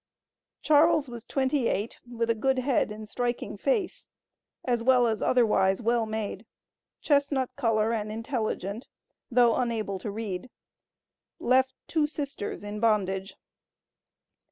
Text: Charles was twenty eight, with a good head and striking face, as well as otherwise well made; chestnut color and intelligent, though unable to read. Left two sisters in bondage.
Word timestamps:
Charles 0.63 1.07
was 1.09 1.23
twenty 1.25 1.67
eight, 1.67 1.99
with 2.11 2.31
a 2.31 2.33
good 2.33 2.57
head 2.57 2.91
and 2.91 3.07
striking 3.07 3.55
face, 3.55 4.07
as 4.65 4.81
well 4.81 5.05
as 5.05 5.21
otherwise 5.21 5.79
well 5.79 6.07
made; 6.07 6.47
chestnut 7.01 7.55
color 7.55 7.93
and 7.93 8.11
intelligent, 8.11 8.87
though 9.29 9.53
unable 9.55 9.99
to 9.99 10.09
read. 10.09 10.49
Left 11.37 11.75
two 11.87 12.07
sisters 12.07 12.63
in 12.63 12.79
bondage. 12.79 13.35